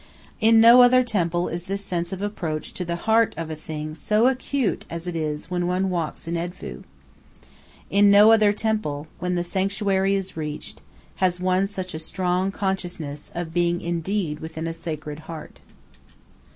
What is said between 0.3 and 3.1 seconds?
In no other temple is this sense of approach to the